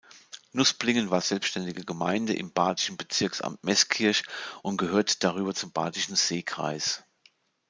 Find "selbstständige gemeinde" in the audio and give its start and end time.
1.21-2.33